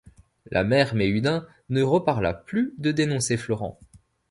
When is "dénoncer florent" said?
2.91-3.79